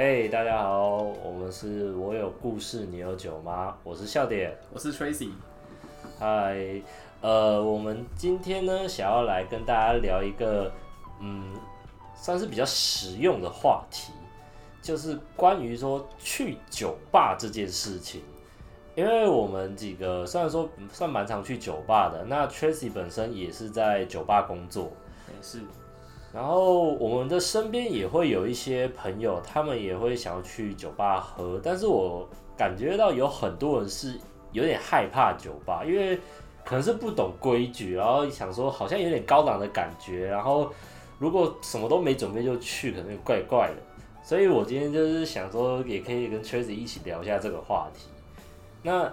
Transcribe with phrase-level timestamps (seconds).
[0.00, 3.76] 嘿大家好，我们是我有故事，你有酒吗？
[3.82, 5.30] 我是笑点，我是 Tracy。
[6.20, 6.80] 嗨，
[7.20, 10.70] 呃，我们今天呢，想要来跟大家聊一个，
[11.20, 11.52] 嗯，
[12.14, 14.12] 算是比较实用的话题，
[14.80, 18.22] 就是关于说去酒吧这件事情。
[18.94, 24.92] 因为我们几个虽然说算蛮常去酒吧的，那 Tracy 本身也是在酒吧工作，
[25.26, 25.58] 也是。
[26.32, 34.18] 然后我们的身边也会有一些朋友，他们也会想要去酒吧喝，但是我感觉到有很多人是
[34.52, 36.16] 有点害怕酒吧，因为
[36.64, 40.70] 可能是不懂规矩，然后想说好像有点高档的感觉，然后
[41.18, 43.82] 如果什么都没准备就去，可能怪怪的。
[44.22, 48.08] 所以我今天就是想说，也可以跟 Tracy 一起聊一下这个话题。
[48.82, 49.10] 那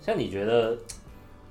[0.00, 0.74] 像你觉得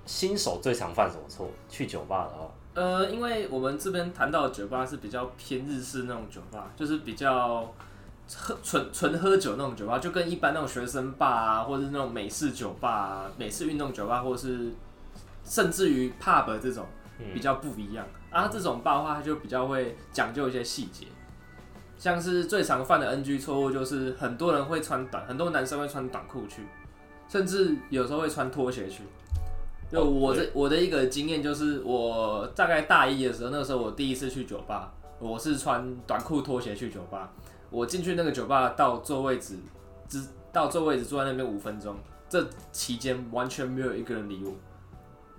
[0.07, 1.47] 新手最常犯什么错？
[1.69, 7.71] 去酒吧的话，呃，因为我们这边谈到的酒吧是比较偏日式那种酒吧，就是比较
[8.35, 14.71] 喝纯纯喝酒那种酒吧，就跟一般那种学生吧啊，或者是那种美式酒吧、啊、美式运动酒吧，或者是
[15.43, 16.85] 甚至于 pub 这种
[17.33, 18.05] 比较不一样。
[18.31, 21.05] 啊，这种吧的话，它就比较会讲究一些细节，
[21.97, 26.63] 像是最常犯的 NG 错误就是很多人会穿短，很多男生会穿短裤去。
[27.29, 29.01] 甚至有时候会穿拖鞋去。
[29.91, 37.31] 就我这我的一个经验就是，我大概大一的时候，那个时候我第一次去酒吧，我是穿短裤拖鞋去酒吧。
[37.69, 39.57] 我进去那个酒吧，到坐位置，
[40.07, 41.95] 只到坐位置坐在那边五分钟，
[42.27, 44.51] 这期间完全没有一个人理我。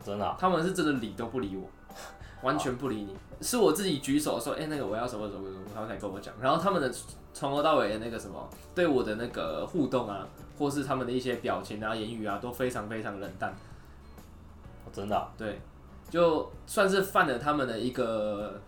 [0.04, 0.36] 真的？
[0.38, 1.68] 他们是真的理都不理我，
[2.42, 3.16] 完全不理你。
[3.40, 6.32] 是我自己举手说，哎，那个我要什么什么什么，他们才跟我讲。
[6.40, 6.92] 然后他们的
[7.32, 10.26] 从头到尾的那个什么，对我的那个互动啊。
[10.56, 13.52] 或是他们的一些表情啊、言语啊，都非常非常冷淡。
[14.94, 15.32] 真的？
[15.36, 15.60] 对，
[16.08, 18.60] 就算是犯了他们的一个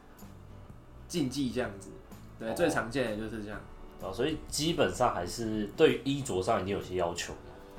[1.06, 1.90] 禁忌这样子。
[2.38, 3.58] 对，最常见的就是这样。
[4.02, 7.32] 哦，所以基本上还是对衣着上一定有些要求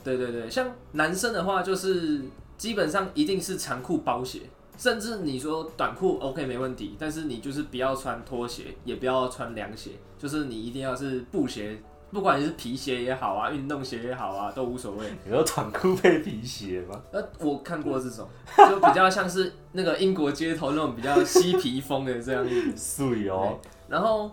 [0.03, 2.21] 对对对，像男生的话，就是
[2.57, 4.41] 基本上一定是长裤包鞋，
[4.77, 11.79] 甚至你说短裤 OK 没问题，但是你就是不要穿拖鞋，也不要穿凉鞋，就是你一定要是布鞋。
[12.09, 15.05] 不管你是皮鞋也好啊，运动鞋也好啊，都无所谓。
[15.25, 17.01] 你说短裤配皮鞋吗？
[17.11, 22.75] 呃，我看过这种，就比较像是那个英国街头那种比较嬉皮风的这样子。
[22.77, 23.59] 素哦。
[23.89, 24.31] 然后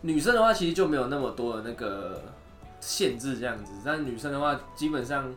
[0.00, 2.20] 女生的话，其实就没有那么多的那个
[2.80, 3.72] 限制这样子。
[3.84, 5.32] 但女生的话，基本上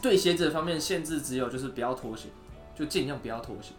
[0.00, 2.28] 对鞋子方面限制只有就是不要拖鞋，
[2.74, 3.74] 就尽量不要拖鞋。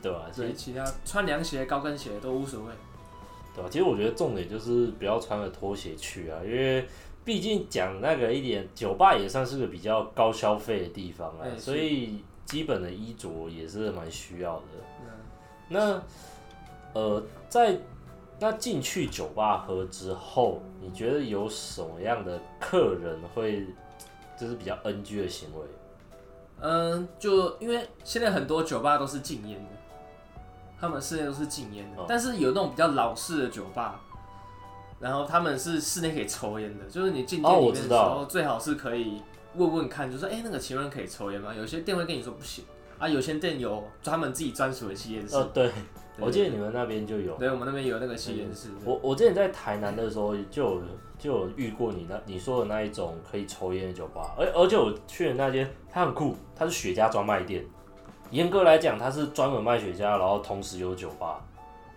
[0.00, 2.70] 对啊，所以其他穿凉鞋、高跟鞋都无所谓。
[3.54, 3.68] 对吧？
[3.70, 6.86] 其实我觉得重点就是不要穿着拖鞋去啊，因为
[7.24, 14.64] 毕竟讲那个一点，酒吧也算是个比较高消费的地方啊，所以基本的衣着也是蛮需要的。
[15.68, 16.02] 那
[16.92, 17.78] 呃，在
[18.38, 23.64] 那进去酒吧喝之后，你觉得有什么样的客人会
[24.38, 25.64] 就是比较 NG 的行为？
[26.60, 29.70] 嗯，就因为现在很多酒吧都是禁烟的。
[30.82, 34.00] 他们室内都是禁烟的，但是有那种比较老式的酒吧，
[34.98, 39.22] 然后他们是室内可以抽烟的，就是你进店里面的时候，最好是可以
[39.54, 41.54] 问问看，就说哎，那个请问可以抽烟吗？
[41.54, 42.64] 有些店会跟你说不行
[42.98, 45.36] 啊，有些店有专门自己专属的吸烟室。
[45.36, 45.70] 哦，对，
[46.18, 47.36] 我记得你们那边就有。
[47.36, 48.70] 对，我们那边有那个吸烟室。
[48.84, 50.82] 我我之前在台南的时候就有
[51.16, 57.64] 就有遇过你那你说的那一种可以抽烟的酒吧，而而且我去的那间它很酷，它是雪茄专卖店。
[58.32, 61.38] 严格来讲，它是专门卖雪茄，然后同时有酒吧，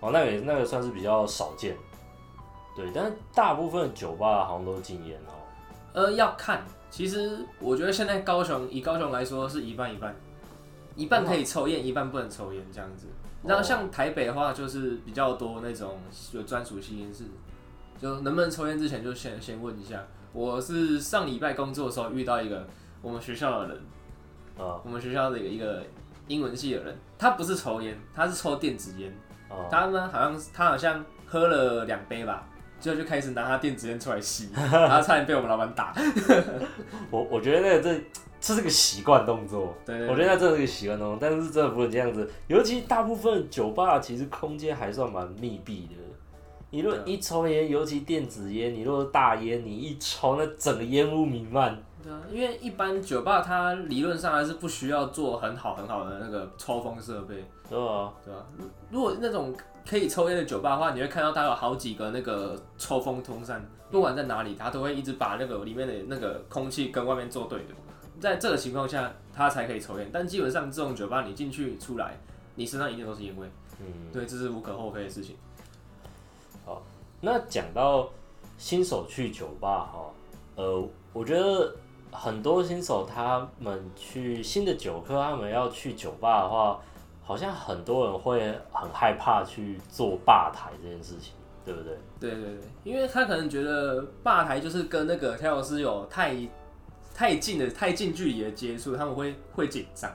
[0.01, 1.78] 哦，那个那个算是比较少见，
[2.75, 5.31] 对，但是大部分酒吧好像都禁烟哦。
[5.94, 10.13] 呃，要看，其实我觉得现在高雄以高雄来说是一半一半，
[10.97, 13.07] 一半可以抽烟，一半不能抽烟这样子。
[13.41, 15.97] 然后像台北的话，就是比较多那种
[16.34, 17.23] 有专属吸烟室，
[17.97, 20.03] 就能不能抽烟之前就先先问一下。
[20.34, 22.67] 我是上礼拜工作的时候遇到一个
[23.02, 23.78] 我们学校的人，
[24.57, 25.82] 啊，我们学校的一个。
[26.27, 29.11] 英文系的人，他不是抽烟，他是抽电子烟。
[29.49, 32.47] 哦，他呢，好像他好像喝了两杯吧，
[32.79, 35.93] 之后就开始拿他电子烟出来吸， 然后差点被我们老板打。
[37.11, 38.01] 我我觉得那个这
[38.39, 42.29] 这是个习惯动作，对，我觉得那真的是个习惯动作，但是真的不能这样子。
[42.47, 45.95] 尤其大部分酒吧其实空间还算蛮密闭的，
[46.72, 51.77] 你如果一抽烟，尤其电子烟，你如果大烟，你一抽，那整个烟雾弥漫。
[52.31, 58.46] 因为一般酒吧它理论上还是不需要做很好很好的那个抽风设备，对啊，对啊？
[58.90, 59.55] 如果那种
[59.87, 67.66] 可以抽烟的酒吧的话，你会看到它有好几个那个抽风通扇，不管在哪里，它都会一直把那个里面的那个空气跟外面做对的。
[68.19, 70.09] 在这个情况下，它才可以抽烟。
[70.11, 72.17] 但基本上这种酒吧，你进去出来，
[72.55, 73.47] 你身上一定都是烟味。
[73.79, 75.35] 嗯，对，这是无可厚非的事情。
[76.66, 76.81] 好，
[77.19, 78.09] 那讲到
[78.58, 80.05] 新手去酒吧哈，
[80.55, 81.75] 呃，我觉得
[82.11, 86.79] 很多新手他们去新的酒客，他们要去酒吧的话，
[87.23, 88.40] 好像很多人会
[88.72, 91.34] 很害怕去做吧台这件事情，
[91.66, 91.97] 对不对？
[92.19, 96.35] 对对对，因为他可能觉得吧台就是跟那个调酒师有太
[97.13, 100.11] 太近的太近距离的接触，他们会会紧张。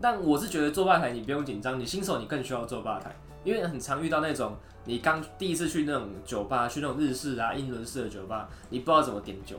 [0.00, 4.54] 但我是觉得做吧台你不用紧张，你新手你更需要做吧台，因为很常遇到那种
[4.84, 9.56] 你刚第一次去那种酒吧，去那种日式啊、英伦式的酒吧，你不知道怎么点酒，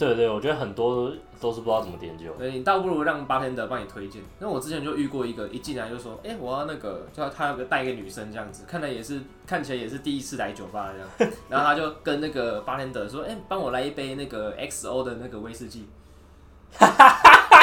[0.00, 2.32] 对对，我觉得很多都是不知道怎么点酒。
[2.38, 4.22] 对你倒不如让巴天德帮你推荐。
[4.38, 15.86] 那我之前就遇过一个，一进来就说，哎、我要那个，叫他有个带一个女生这样子，看来也是看起来也是第一次来酒吧这样， 然后他就跟那个巴天德说，哎、帮我来一杯那个 XO 的那个威士忌。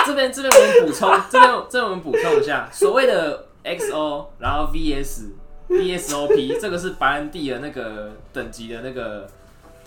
[0.06, 5.32] 这边这边我们补充，这边这边我们补充一下，所谓的 XO，然后 VS、
[5.68, 9.28] VSOP，这个是白兰地的那个等级的那个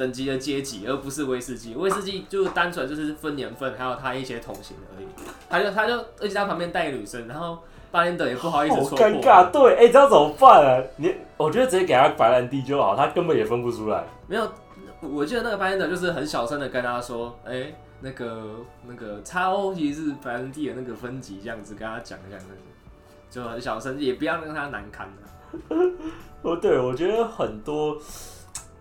[0.01, 1.75] 等级的阶级，而不是威士忌。
[1.75, 5.07] 威士忌就单纯就是分年份，还有它一些桶型而已。
[5.51, 7.59] 他就他就而且他旁边带女生，然后
[7.91, 10.83] 巴连德也不好意思说，尴尬，对，哎、这样怎么办啊？
[10.97, 14.03] 你，我觉得直接给他白兰地就好，他根本也分不出来。
[14.27, 14.51] 没有，
[15.03, 17.71] 我记得那个巴连德就是很小声的跟他说，哎、
[18.01, 18.57] 那个
[18.87, 22.47] 那个叉 O 其实是白兰地的那个分级，这样子跟他讲这样子，
[23.31, 25.29] 就很小声，也不要让他难堪啊
[26.43, 27.99] 哦，对，我觉得很多，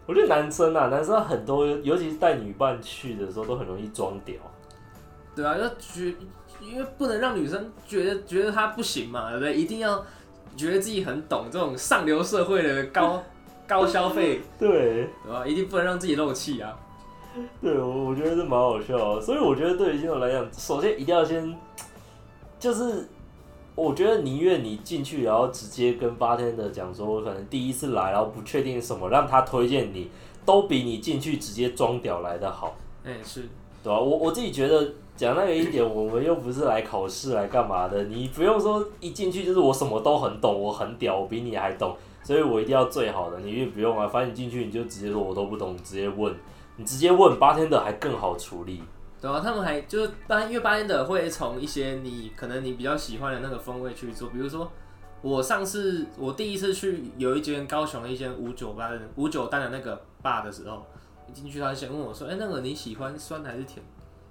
[0.10, 4.38] 我觉得男生啊，男生很多，尤其是带女伴去的时候，都很容易装屌。
[5.36, 6.16] 对啊，要觉
[6.60, 9.54] 因为不能让女生觉得觉得他不行嘛，对不对？
[9.54, 10.04] 一定要
[10.58, 13.24] 觉得自己很懂这种上流社会的高
[13.68, 15.46] 高消费，对，对吧？
[15.46, 16.76] 一定不能让自己漏气啊。
[17.62, 19.22] 对，我我觉得这蛮好笑的。
[19.22, 21.56] 所以我觉得对于新手来讲，首先一定要先，
[22.60, 23.08] 就是
[23.80, 30.10] 我觉得宁愿你进去，然后直接跟八天的讲说，我可能第一次来，然后不确定什么，让他推荐你，
[30.46, 32.76] 都比你进去直接装屌来的好。
[33.06, 33.48] 哎、是，
[33.82, 34.86] 对吧、我我自己觉得
[35.16, 43.40] 讲那个一点，我们又不是来考试来干嘛的，你不用说一进去就是我什么都很懂，我很屌，我比你还懂，所以我一定要最好的。
[43.40, 46.36] 你也不用啊，反正你进去你就直接说我都不懂，直接问，
[46.76, 48.82] 你直接问八天的还更好处理。
[49.22, 54.72] 对啊，他们还就是八，因为八天的会从一些你可能你比较喜欢的那个风味去做，比如说
[55.22, 60.86] 我上次我第一次去有一间高雄的一间五九八的五九单的那个坝的时候，
[61.28, 63.84] 一进去他先问我说，哎、那个你喜欢酸还是甜？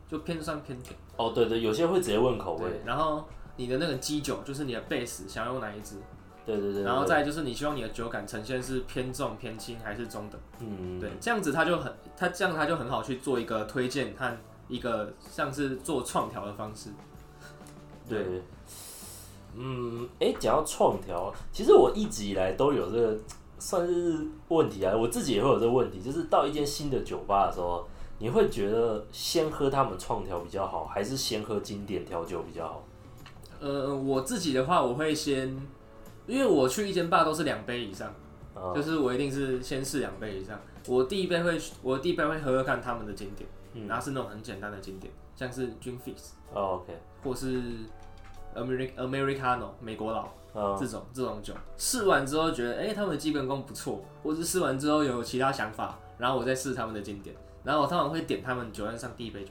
[0.08, 0.99] 就偏酸偏甜。
[1.19, 5.96] 哦，对对，有些会直接问口味，，然后你的那个基酒就是你的 base 想要用哪一支，
[6.46, 10.41] 对对对，对然后再就是你希望你的酒感呈现是偏重偏轻还是中等。
[10.61, 14.34] 嗯，对，这样子他就很，他这样他就很好去做一个推荐和
[14.69, 16.91] 一个像是做创调的方式。
[18.09, 18.43] 对，
[19.55, 23.19] 嗯，哎，讲到创调，其实我一直以来都有这个
[23.59, 24.19] 算是
[24.49, 27.87] 问题啊，我自己也会有这个问题，就是到一间新的酒吧的时候，
[28.19, 32.85] 你会觉得先喝他们创调比较好，还是先喝经典调酒比较好？
[33.61, 35.49] 呃，我自己的话，我会先，
[36.26, 38.15] 因为我去一间吧都是两杯以上，
[38.55, 40.59] 啊、就是我一定是先试两杯以上。
[40.87, 43.49] 我第一杯会，我第一杯会喝喝看他们的经典，
[43.85, 43.89] 嗯。
[43.89, 47.63] 然后是那种很简单的经典，像是 Gin Fizz 哦，OK，或是
[48.55, 59.51] Americ Americano 美国佬嗯，这种这种酒，试完之后觉得，哎、他们的基本功不错，或是试完之后有其他想法，然后我再试他们的经典，然后我通常会点他们酒单上第一杯酒。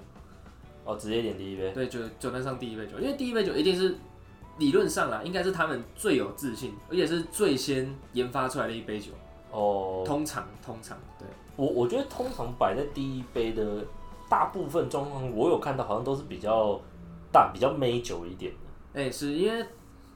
[0.84, 3.96] 哦，直接点第一杯，对，酒酒单上第一杯酒，因为第一杯酒一定是
[4.58, 9.12] 理论上啦，应该是他们最有自信，而且是最先研发出来的一杯酒。
[9.52, 13.84] 哦，通常，通常，对，我我觉得通常摆在第一杯的
[14.30, 16.80] 大部分状况，我有看到好像都是比较
[17.32, 19.02] 淡、比较美酒一点的。
[19.02, 19.66] 哎、是因为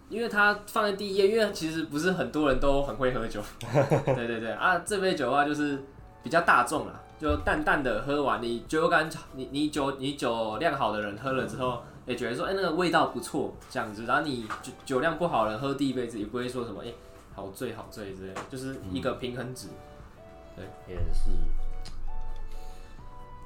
[0.10, 3.42] 因为它放在第一页，因为其实不是很多人都很会喝酒。
[3.72, 5.82] 对对对啊，这杯酒的话就是
[6.24, 14.06] 比较大众啦，就淡淡的喝完，你酒感你你酒你酒量好的人喝了之后，也觉得说，哎、那个味道不错，这样子。
[14.06, 16.92] 然后你酒酒量不好的人喝第一杯子，也不会说什么，哎、
[17.34, 19.68] 好醉好醉之类的，就是一个平衡值。
[20.54, 21.32] 对也是，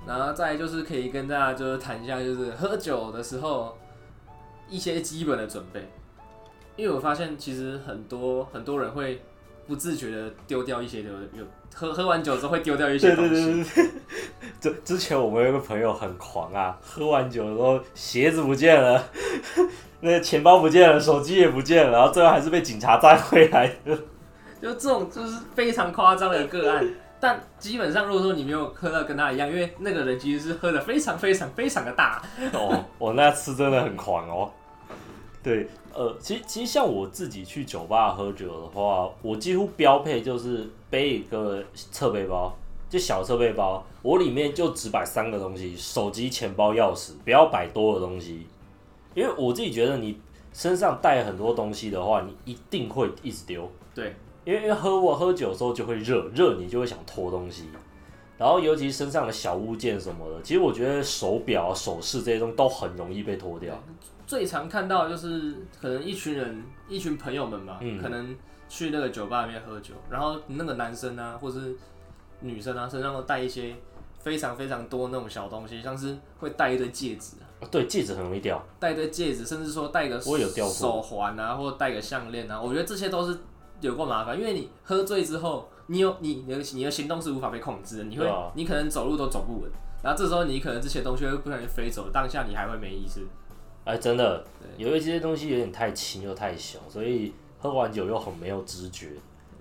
[0.08, 3.78] 然后再就是可以跟大家就是谈一下，就是喝酒的时候
[4.70, 5.88] 一些基本的准备，
[6.76, 9.22] 因为我发现其实很多很多人会
[9.68, 11.44] 不自觉的丢掉一些的有
[11.74, 13.90] 喝喝完酒之后会丢掉一些东西，对。
[14.62, 19.04] 这 之前我们有一个朋友很狂啊，喝完酒的时候鞋子不见了，
[20.02, 23.98] 那个钱包不见了，手机也不见了，然后最后还是被警察带回来的。
[24.62, 26.88] 就这种就是非常夸张的个案。
[27.26, 32.22] 但基本上，如果说你没有喝到跟他一样，因为那个人其实是喝的非常非常非常的大，
[32.54, 34.52] 哦，我那次真的很狂哦。
[35.42, 42.56] 对，呃，其实其实像我自己去酒吧喝酒的话，我几乎标配就是背一个侧背包，
[42.88, 48.46] 就小侧背包，我里面就只摆三个东西：手机、钱包、钥匙，不要摆多的东西。
[49.16, 50.20] 因为我自己觉得，你
[50.54, 53.68] 身上带很多东西的话，你一定会一直丢。
[53.96, 57.68] 对，因为因为喝我喝酒的时候就会热，热你就会想脱东西。
[58.38, 63.78] 然后尤其身上的小物件什么的，其实我觉得手表、首饰这些东西都很容易被脱掉。
[64.28, 68.36] 最常看到的就是可能一群人、一群朋友们吧，嗯可能
[68.68, 71.76] 去那个酒吧里面喝酒，然后那个男生啊，或是
[72.42, 73.74] 女生啊，身上都带一些
[74.20, 78.62] 非常非常多那种小东西，像是会戴一堆戒指啊，对，戒指很容易掉。
[78.80, 83.38] 戴一堆戒指，甚至说戴个手环啊，或者戴个项链啊，我觉得这些都是
[83.86, 89.72] 有过麻烦，因为你喝醉之后，你有你你的你的行动是无法被控制的，你会、啊你可能走路都走不稳，
[90.04, 93.26] 然后这时候你可能这些东西会不小心飞走，当下你还会没意识。
[93.86, 94.44] 哎，真的，
[94.78, 99.12] 有一些东西有点太轻又太小，所以喝完酒又很没有知觉，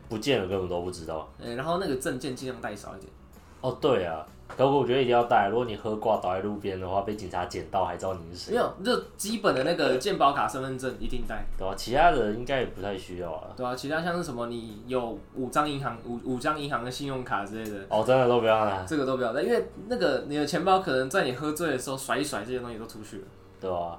[0.08, 1.28] 不见了根本都不知道。
[1.38, 3.12] 呃，然后那个证件尽量带少一点。
[3.60, 5.48] 哦，对啊，可我觉得一定要带。
[5.48, 13.48] 如果你喝挂倒在路边的话，被警察捡到还知道你是谁，没有，就基本的那个健保卡、身份证一定带，对啊、其他的应该也不太需要啊。
[13.56, 23.24] 对啊，其他像是什么，你有五张银行五五张银行的信用卡之类的，哦，真的都不要拿，这个都不要带，因为那个你的钱包可能在你喝醉的时候甩一甩，这些东西都出去了。
[23.60, 23.98] 对啊、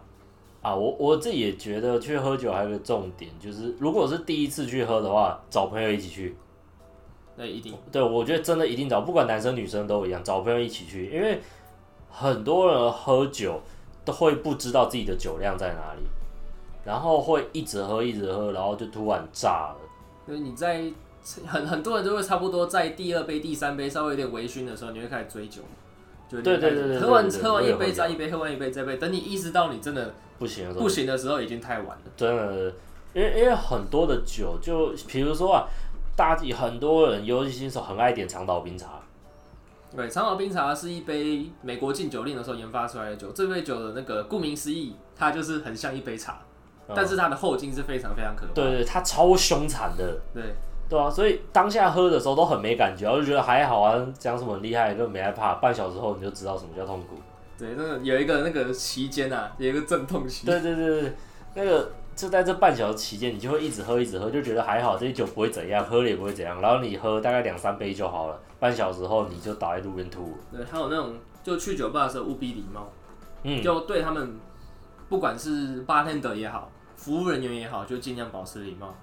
[0.61, 0.73] 啊？
[0.75, 6.35] 我我自己也觉得去喝酒还有个重点，就是如果是第一次去喝的话，找朋友一起去。
[7.37, 11.41] 那一定对，我觉得真的一定找，不管男生女生都一样，找朋友一起去，因为
[12.09, 13.61] 很多人喝酒
[14.05, 16.01] 都会不知道自己的酒量在哪里，
[16.85, 19.77] 然后会一直喝一直喝，然后就突然炸了。
[20.27, 20.85] 就是你在
[21.45, 25.61] 很很多人都会差不多在第二杯、第三杯稍微有点微醺的时候，你会开始追酒，
[26.29, 32.03] 就对对对喝完喝完一杯再一杯，喝完一杯再一杯，等你意识到你真的不行的时候不行的时候，已经太晚了。
[32.15, 32.73] 真的，
[33.13, 35.67] 因为因为很多的酒，就比如说啊，
[36.15, 39.01] 大很多人，尤其新手很爱点长岛冰茶，
[39.95, 43.31] 对，长岛冰茶是一杯美国禁酒令的时候研发出来的酒。
[43.31, 46.39] 这杯酒的那个顾名思义，它就是很像一杯茶，
[46.93, 48.53] 但是它的后劲是非常非常可怕。
[48.53, 50.43] 对对，它超凶残的，对
[50.89, 57.17] 对啊，所以当下喝的时候都很没感觉，我就觉得还好啊，讲什么很厉害，根本没害怕，半小时后你就知道什么叫痛苦。
[57.57, 60.45] 对，那个有一个那个期间啊，有一个阵痛期。
[60.45, 61.13] 对对对对，
[61.55, 66.61] 那个就在这半小时期间，你就会一直喝一直喝，就觉得还好，这些酒不会怎样，喝了也不会怎样。
[66.61, 70.37] 然后你喝大概两三杯就好了，半小时后你就倒在路边吐了。
[70.53, 72.89] 对，还有那种就去酒吧的时候务必礼貌，
[73.43, 74.39] 嗯，就对他们，
[75.09, 78.95] 不管是 bartender 也好，服务人员也好，就尽量保持礼貌。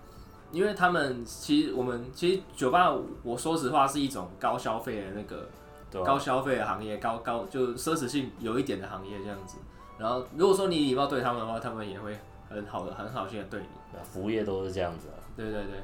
[0.50, 2.92] 因为他们其实我们其实酒吧，
[3.23, 5.49] 我说实话是一种高消费的那个
[5.90, 9.59] 对、高消费的行业，高高就奢侈性有一点的行业这样子。
[9.99, 12.19] 然后如果说你礼貌对他们的话，他们也会
[12.52, 13.66] 很好的很好心的对你。
[14.02, 15.18] 服务业都是这样子啊。
[15.37, 15.75] 对对对。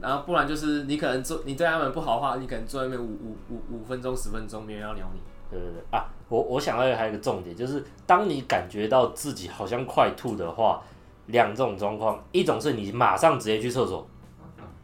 [0.00, 5.20] 然后不然就是你可能做你对他们不好的话，你可能坐在那边五五五五分钟十分钟，没人要鸟你。
[5.50, 10.82] 对对对啊，我我想到还有一个重点，就是当你感觉到自己好像快吐的话，
[11.26, 14.04] 两种状况，一种是你马上直接去厕所，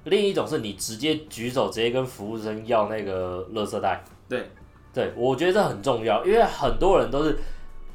[0.04, 4.04] 另一种是你直接举手直接跟服务生要那个垃圾袋。
[4.28, 4.48] 对，
[4.94, 7.36] 对，我觉得这很重要，因为很多人都是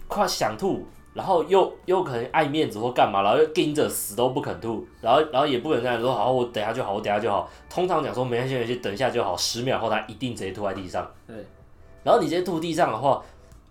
[0.07, 7.49] 快想吐，然后又又可能爱面子或干嘛，然后又盯着死都不肯吐，然后然后也不可能这样说好，我等下就好，我等下就好。
[7.69, 11.09] 通常讲说没关系没关系，等一下就好，十秒后他一定直接吐在地上。
[11.25, 11.35] 对，
[12.03, 13.23] 然后你直接吐地上的话，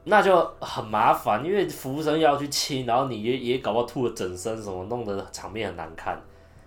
[0.05, 6.19] 那就很麻烦，因为服务生要去清，然后你也也搞不好吐了整身什么，弄得场面很难看。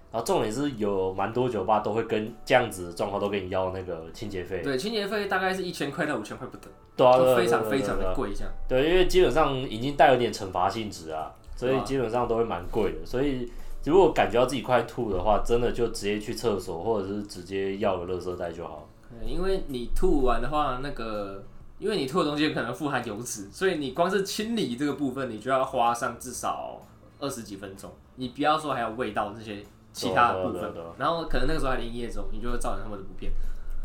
[0.09, 8.51] 然后重点是有蛮多酒吧都会跟这样子的状况都跟你要那个清洁费，对，清洁费大概是一千块到五千块不等，对啊，都非常非常的贵这样。
[8.67, 13.05] 对，因为基本上已经带有点惩罚性质啊，所以基本上都会蛮贵的。
[13.05, 13.49] 所以
[13.85, 18.89] 如果感觉到自己快吐的话，真的就直接去厕所，或者是直接要个垃圾袋就好。
[19.09, 21.43] 对因为你吐完的话，那个
[21.79, 26.81] 因为你吐的东西可能富含油脂，所以你光是清理这个部分，你就要花上至少
[27.19, 27.89] 二十几分钟。
[28.15, 29.63] 你不要说还有味道这些
[29.93, 33.31] 其他的部分然后可能那个时候还营业中，你就会造成他们的不便。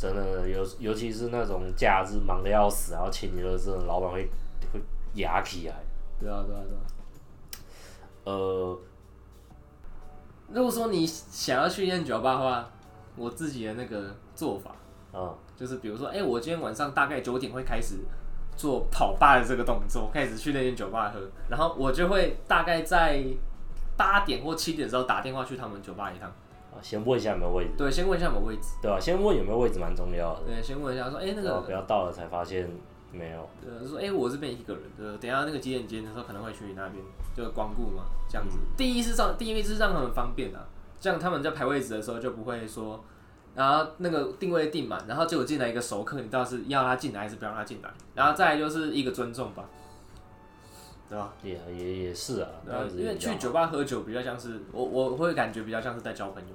[0.02, 4.28] 真的，尤尤其是那种假日忙的要死，然后请你的这种，老板会
[4.72, 4.80] 会
[5.14, 5.76] 压起来。
[6.18, 6.82] 对啊，对啊，对啊。
[8.24, 8.78] 呃，
[10.48, 12.68] 如果说你想要去练酒吧的话，
[13.14, 14.74] 我自己的那个做法
[15.12, 18.00] 嗯，就是，比如说，哎、我今天晚上大概九点会开始
[18.56, 23.24] 做跑吧的这个动作，开始去那间酒吧喝，然后我就会大概在
[23.96, 26.28] 八点或七点的时候打电话去他们酒吧一趟。
[26.72, 28.68] 啊先问一下有没有位置，对，先问一下有没有位置。
[28.80, 32.68] 对吧、先问有没有位置蛮重要的，对，先问一下说，哎、那个，不要到了才发现
[33.12, 33.48] 没有。
[33.64, 37.04] 呃，说，哎、我这边一个人，对，等一下那个几点几点的时候可能会去你那边，
[37.36, 38.56] 就光顾嘛，这样子。
[38.76, 40.66] 第一是让，第一是让他们方便啊，
[40.98, 43.04] 这样他们在排位置的时候就不会说，
[43.54, 47.90] 然后那个定位定满，然后结果进来一个熟客，你到底是要他进来还是不要让他进来？
[48.14, 49.68] 然后再来就是一个尊重吧，
[51.12, 51.30] 对吧？
[51.42, 52.48] 也也也是啊，
[52.96, 56.54] 因为去酒吧喝酒比较像是我我会感觉比较像是在交朋友。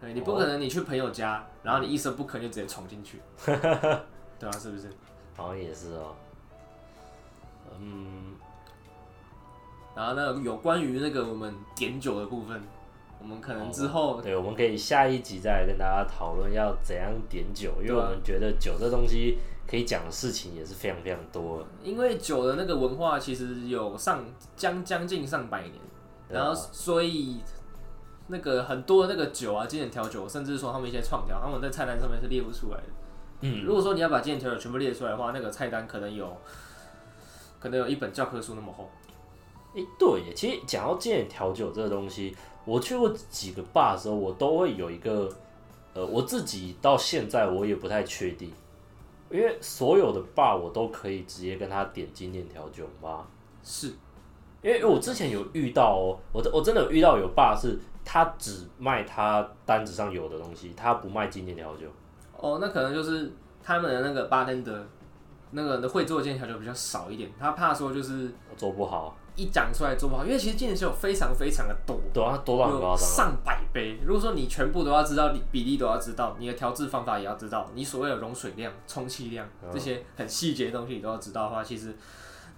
[0.00, 4.90] 对，你不可能你去朋友家，然后你一声不吭就直接闯进去， 对啊，是不是？
[5.36, 6.16] 好像也是哦。
[7.78, 8.34] 嗯，
[9.94, 12.60] 然后呢有关于那个我们点酒的部分，
[13.20, 21.62] 我们可能之后对，我们可以下一集再来跟大家讨论要怎样点酒，因为我们觉得酒这东西可以讲的事情也是非常非常多。
[21.82, 24.24] 因为酒的那个文化其实有上
[24.56, 25.74] 将将近上百年，
[26.28, 27.40] 然后所以
[28.28, 32.84] 那个很多的那个酒啊，经典调酒，甚至说他们一些创调，他们在菜单上面是列不出来的。
[33.42, 36.36] 嗯，如果说你要把经典调酒全部列出来的话，那个菜单可能有
[37.58, 38.90] 可能有一本教科书那么厚。
[39.74, 42.36] 诶，对耶，其实讲到经典调酒这个东西，
[42.70, 45.28] 我去过几个 bar 的时候，我都会有一个，
[45.92, 48.52] 呃，我自己到现在我也不太确定，
[49.28, 53.26] 因为所有的 bar 我都可以直接跟他点经典调酒吗？
[53.64, 53.88] 是，
[54.62, 61.88] 因为我之前有遇到哦，我我真的有遇到有 bar 是他只卖他单子上有的东西，他不卖经典调酒。
[62.36, 63.32] 哦，那可能就是
[63.64, 64.80] 他们的那个 bartender
[65.50, 72.00] 那个会做的经典调酒比较少一点，他怕说就是做不好，一讲出来做不好，因为其实经典调酒非常非常的多。
[72.12, 73.10] 对啊，多到很有夸张啊。
[73.16, 73.98] 上百杯。
[74.04, 81.96] 如果说你全部都要知道，你比例都要知道，你的调制方法也要知道，你所谓的溶水量、充气量嗯这些很细节的东西你都要知道的话，其实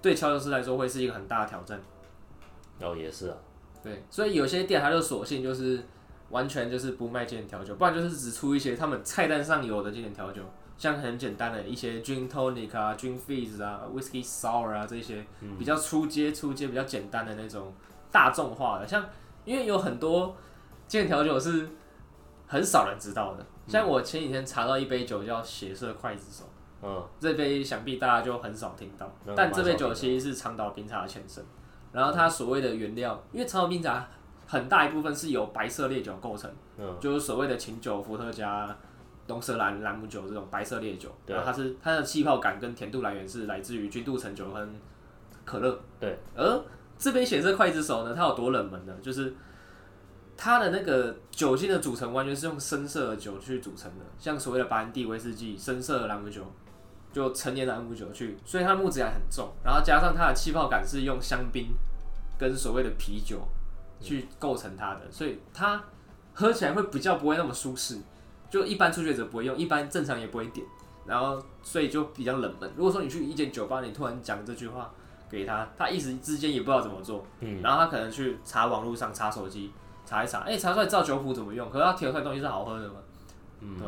[0.00, 1.80] 对调酒师来说会是一个很大的挑战。
[2.80, 3.36] 哦，也是啊，
[3.82, 5.86] 对，所以有些店他就索性就是
[6.30, 10.42] 完全就是不卖经典调酒，不然就是只出一些他们菜单上有的经典调酒，
[10.76, 15.24] 像很简单的一些 gin tonic 啊、gin fizz 啊、whisky sour 啊这些
[15.58, 17.72] 比较出街、出街比较简单的那种
[18.10, 19.04] 大众化的，像
[19.44, 20.36] 因为有很多
[20.86, 21.68] 经典调酒是
[22.46, 26.48] 很少人知道的，像我前几天查到一杯酒叫血色刽子手。
[26.84, 29.08] 嗯，这杯想必大家就很少听到。
[29.24, 31.44] 那，但这杯酒其实是长岛冰茶的前身。
[31.92, 34.08] 然后它所谓的原料，因为长岛冰茶
[34.48, 36.98] 很大一部分是由白色烈酒构成，嗯。
[36.98, 38.76] 就是所谓的琴酒、伏特加、
[39.26, 41.10] 东色兰、兰姆酒这种白色烈酒。
[41.24, 44.74] 对然后它是它的气泡感跟甜度来源是来自于君度橙酒跟
[45.44, 45.80] 可乐。
[46.00, 46.18] 对。
[46.34, 46.64] 而
[46.98, 48.94] 这杯血色刽子手呢，它有多冷门呢？
[49.02, 49.34] 就是
[50.36, 56.44] 它的那个酒精的组成完全是用深色的酒去组成的，像所谓的白兰地、威士忌、深色的兰姆酒，
[57.12, 61.68] 就陈年朗姆酒去，所以它木质感很重，然后加上它的气泡感是用香槟
[62.38, 63.40] 跟所谓的啤酒
[64.00, 65.82] 去构成它的，所以它
[66.32, 67.98] 喝起来会比较不会那么舒适，
[68.52, 70.66] 就一般初学者不会用，一般正常也不会点，
[71.06, 72.70] 然后所以就比较冷门。
[72.76, 74.92] 如果说你去一间酒吧，你突然讲这句话
[75.30, 79.72] 给他，他一时之间也不知道怎么做，嗯，然后他可能去查网络上查手机
[80.04, 82.96] 查一查，哎、查出来知道酒谱怎么用，可是他调出来东西是好喝的吗？
[83.60, 83.80] 嗯？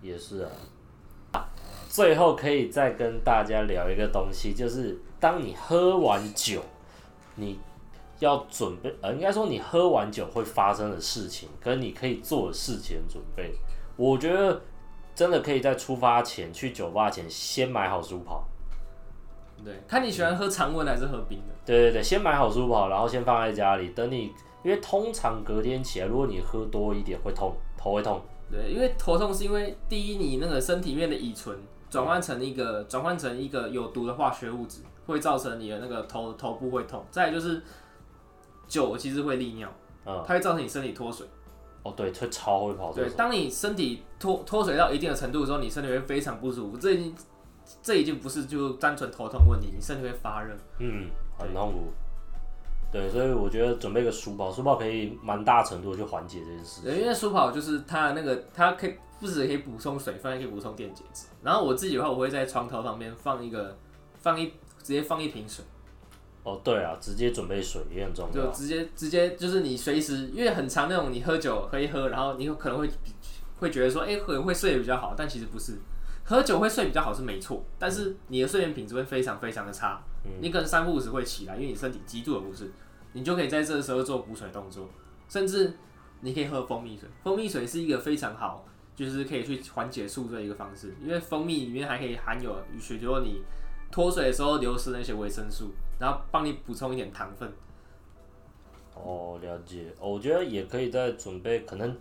[0.00, 0.42] 也是
[1.32, 1.44] 啊。
[1.88, 6.62] 最后可以再跟大家聊一个东西，就是当你喝完酒，
[7.34, 7.58] 你
[8.20, 13.52] 要准备，呃，应该说你喝完酒会发生的事情，跟你可以做的事情准备。
[13.96, 14.60] 我觉得
[15.14, 18.46] 真的可以在出发前去酒吧前先买好书跑。
[19.64, 21.54] 对，看你喜欢喝常温还是喝冰的。
[21.64, 24.32] 对对对，先买好书跑，然后先放在家里，等你，
[24.62, 28.20] 因为通常隔天起来，如果你喝多一点会痛，头会痛。
[28.50, 37.02] 对，因为头痛是因为第一，你那个身体里面的乙醇转换成一个转换成一个有毒的化学物质，会造成你的那个头头部会痛。
[37.10, 37.62] 再来就是
[38.68, 39.68] 酒其实会利尿，
[40.04, 41.26] 嗯，它会造成你身体脱水。
[41.88, 46.76] 哦对，会超会跑对，当你身体脱脱水到一定的程度的时候，你身体会非常不舒服。
[46.76, 47.14] 这已经
[47.82, 50.56] 这已经不是就单纯头痛问题，你身体会发热。
[50.78, 51.92] 嗯，很痛苦。
[52.92, 56.82] 对，所以我觉得准备个书包，书包可以蛮大程度去缓解这件事。
[56.82, 61.26] 对，因为舒跑就是它的那个，它可以不止可以补充水分，还可以补充电解质。
[61.42, 63.76] 然后我自己的话，我会在床头旁边放一个
[64.20, 64.46] 放一
[64.82, 65.64] 直接放一瓶水。
[66.46, 68.46] 哦，对啊，直接准备水也很重要。
[68.46, 72.88] 就直接直接就是你随时，因为很长那种你喝酒喝一喝，然后你有可能会
[73.58, 75.76] 会觉得说，哎、可能会睡得比较好，但其实不是，
[76.24, 80.00] 喝酒会睡比较好是没错，但是你的睡眠品质会非常非常的差，
[80.40, 82.70] 你可能三不五时会起来，因为你身体极度的不适，
[83.12, 84.88] 你就可以在这个时候做补水动作，
[85.28, 85.76] 甚至
[86.20, 93.42] 你可以喝蜂蜜水，蜂蜜水是一个非常好，就是可以去缓解宿醉的一个方式，因为蜂蜜里面还可以含有许多你
[93.96, 97.50] 脱水的时候流失那些维生素，然后帮你补充一点糖分。
[98.94, 99.86] 哦，了解。
[99.98, 101.96] 我觉得也可以再准备，可能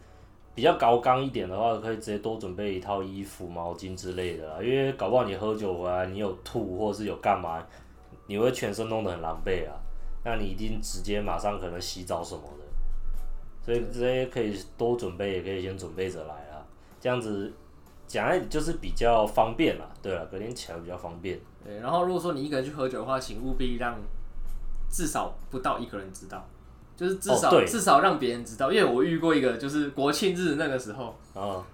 [0.54, 4.62] 比较高纲一点的话，可以直接多准备一套衣服、毛巾之类的啦。
[4.62, 7.66] 因为搞不好你喝酒回来，你有吐或是有干嘛，
[8.28, 9.80] 你会全身弄得很狼狈啊。
[10.26, 12.66] 那你一定直接马上可能洗澡什么的，
[13.64, 16.60] 所以这些可以多准备，也可以先准备着来啊。
[17.00, 17.54] 这样子
[18.06, 19.90] 讲来就是比较方便啦。
[20.02, 21.40] 对啊，隔天起来比较方便。
[21.66, 23.98] 对，然后如果说你一个人去喝酒的话，请务必让
[24.90, 26.48] 至少不到一个人知道，
[26.96, 27.66] 就是至少、哦对。
[27.66, 31.66] 至少让别人知道，因为我遇过一个，就是国庆日那个时候，啊，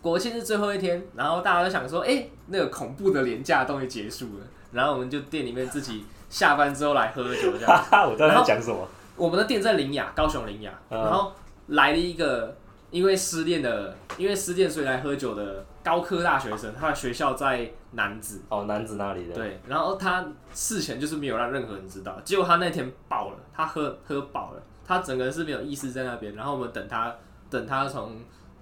[0.00, 7.66] 国庆日最后一天，然后大家都想说，哎、那个恐怖的廉价终于结束了，然后我们就店里面自己下班之后来喝酒这样。
[7.66, 8.88] 哈哈，我知道讲什么。
[9.16, 10.98] 我们的店在林雅，高雄林雅，嗯。
[10.98, 11.32] 然后
[11.66, 12.56] 来了一个
[12.90, 19.34] 因为失恋的，因为失恋所以来喝酒的高科大学生，他的学校在南子，哦，男子那里的。
[19.34, 27.14] 对，然后他事前就是没有让任何人知道，结果他那天爆了，他喝喝饱了，他整个人是没有意识在那边，然后我们等他
[27.48, 28.12] 等他从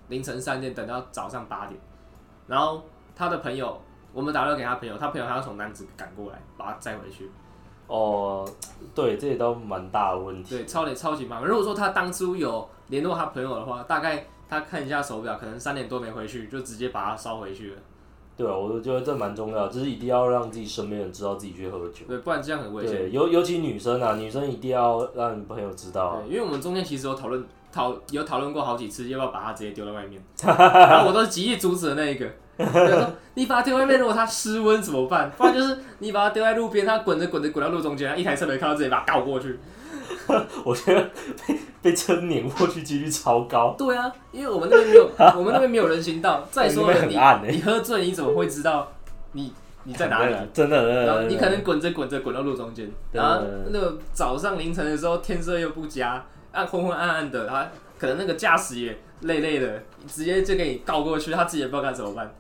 [0.09, 1.79] 凌晨三点等到早上八点，
[2.47, 2.83] 然后
[3.17, 3.81] 他的朋友，
[4.13, 7.31] 我们打电话给他朋友，他朋友还要从南子赶过来把他载回去，
[7.89, 8.49] 哦，
[8.95, 10.57] 对，这也都蛮大的问题。
[10.57, 11.49] 对，超级超级麻烦。
[11.49, 17.77] 如果说他当初有联络他朋友的话，大概他看一下手表，可能三点多没回去，就直接把它烧回去了。
[18.37, 22.05] 对啊，我觉得这蛮重要，就是一定要让自己身边人知道自己去喝酒。
[22.07, 22.97] 对，不然这样很危险。
[22.97, 26.23] 对，尤尤其女生啊，女生一定要让朋友知道。
[26.25, 32.27] 对，因为我们中间其实有讨论讨有讨论过好几次，要不要把它直接丢在外面， 然后我都是极力阻止的那一个。
[32.57, 35.31] 对说你把它丢外面，如果它失温怎么办？
[35.37, 39.59] 不然就是你把它丢在路边，它滚着滚着滚到路中间，一台车没看到，自己把它倒过去。
[40.65, 41.11] 我觉得
[41.83, 43.75] 被被车碾过去几率超高。
[43.79, 46.47] 对啊，因为我们那边没有， 我们那边没有人行道。
[46.51, 47.17] 再说了，你
[47.51, 48.91] 你喝醉，你怎么会知道
[49.33, 49.53] 你
[49.85, 50.35] 你在哪里？
[50.53, 51.07] 真的。
[51.07, 62.35] 然后你可能滚着滚着滚到路中间，对然后那个早上凌晨的时候天色又不佳，暗昏昏暗暗的，他可能那个驾驶也累累的，直接就给你告过去，他自己也不知道该怎么办，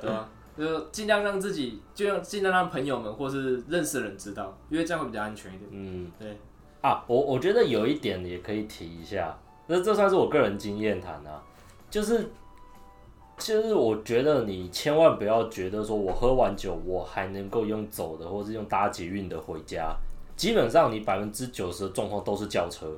[0.00, 0.28] 对吧？
[0.56, 5.70] 就尽量让自己，就让尽量让朋友们或是认识的人知道，因为这样会比较安全一点。
[5.70, 6.36] 嗯，对
[6.80, 9.36] 啊，我我觉得有一点也可以提一下，
[9.66, 11.42] 那这算是我个人经验谈啊，
[11.90, 12.30] 就是
[13.36, 19.96] 就是我觉得你千万不要觉得说我喝完酒我还能够用走的或是用搭捷运的回家，
[20.36, 22.96] 基本上你百分之九十的状况都是轿车。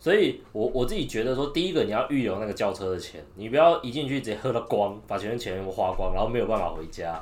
[0.00, 7.20] 所以我我自己觉得说，第一个你要预留那个轿车的钱，你不要一进去直接喝了光，把前面钱全部花光，然后没有办法回家。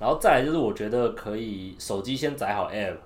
[0.00, 2.96] 然后再来就是，我觉得可以手机先载好 app，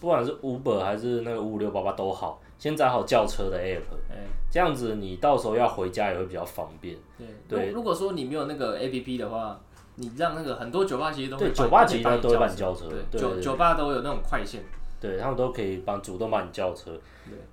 [0.00, 6.96] 不管是 Uber 还是那个五五六八八都好，先载好叫车的 app，哎，这样子你到时候要回家也会比较方便。
[7.18, 9.60] 对对如如果说你没有那个 A P P 的话，
[9.96, 14.62] 你让那个很多酒吧其实都会对帮酒吧其实都会帮你叫叫车对，对对酒酒吧都有那种快线。
[14.98, 16.90] 对他们都可以帮主动帮你叫车。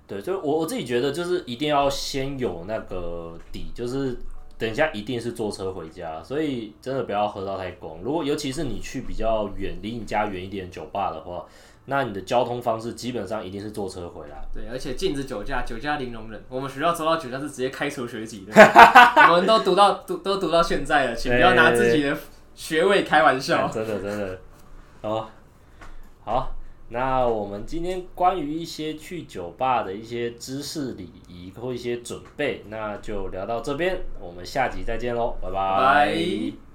[0.06, 4.14] 对，所以我我自己觉得就是一定要先有那个底，就是
[4.58, 7.98] 等一下一定是坐车回家，所以真的不要喝到太光。
[8.02, 11.46] 如果尤其是你去比较远离你家远一点的酒吧的话，
[11.90, 14.42] 那你的交通方式基本上一定是坐车回来。
[14.52, 16.38] 对，而且禁止酒驾，酒驾零容忍。
[16.50, 18.52] 我们学校抽到酒驾是直接开除学籍的，
[19.32, 22.14] 我们都读到读都读到现在了，请不要拿自己的
[22.54, 23.66] 学位开玩笑。
[23.68, 24.38] 真的真的。
[25.00, 25.26] 哦，
[26.24, 26.54] 好，
[26.90, 36.67] 那我们今天关于一些去酒吧的一些知识礼仪或一些准备，那就聊到这边，我们下集再见喽，拜拜拜